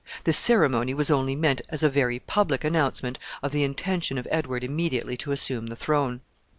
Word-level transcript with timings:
This 0.23 0.35
ceremony 0.37 0.95
was 0.95 1.11
only 1.11 1.35
meant 1.35 1.61
as 1.69 1.83
a 1.83 1.87
very 1.87 2.17
public 2.17 2.63
announcement 2.63 3.19
of 3.43 3.51
the 3.51 3.63
intention 3.63 4.17
of 4.17 4.27
Edward 4.31 4.63
immediately 4.63 5.15
to 5.17 5.31
assume 5.31 5.67
the 5.67 5.75
throne. 5.75 6.21